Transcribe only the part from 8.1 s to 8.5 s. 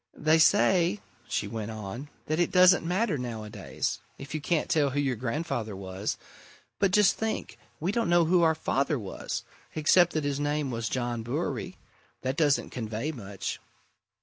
who